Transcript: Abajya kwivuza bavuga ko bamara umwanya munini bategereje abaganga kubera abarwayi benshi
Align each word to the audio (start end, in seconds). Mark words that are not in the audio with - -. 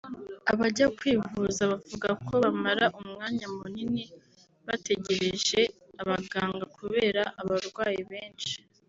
Abajya 0.51 0.85
kwivuza 0.97 1.61
bavuga 1.71 2.09
ko 2.25 2.33
bamara 2.43 2.85
umwanya 3.01 3.45
munini 3.57 4.03
bategereje 4.67 5.61
abaganga 6.01 6.63
kubera 6.77 7.21
abarwayi 7.41 8.01
benshi 8.11 8.55